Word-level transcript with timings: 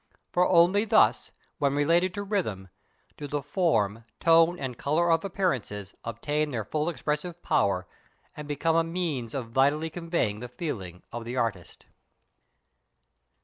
For 0.31 0.47
only 0.47 0.83
thus, 0.83 1.31
when 1.59 1.75
related 1.75 2.11
to 2.15 2.23
rhythm, 2.23 2.69
do 3.17 3.27
the 3.27 3.43
form, 3.43 4.03
tone, 4.19 4.57
and 4.57 4.75
colour 4.75 5.11
of 5.11 5.23
appearances 5.23 5.93
obtain 6.03 6.49
their 6.49 6.63
full 6.65 6.89
expressive 6.89 7.39
power 7.43 7.85
and 8.35 8.47
become 8.47 8.75
a 8.75 8.83
means 8.83 9.35
of 9.35 9.51
vitally 9.51 9.91
conveying 9.91 10.39
the 10.39 10.49
feeling 10.49 11.03
of 11.11 11.23
the 11.23 11.37
artist. 11.37 11.85